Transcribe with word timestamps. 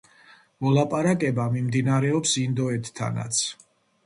მოლაპარაკება 0.67 1.45
მიმდინარეობს 1.57 2.33
ინდოეთთანაც. 2.45 3.45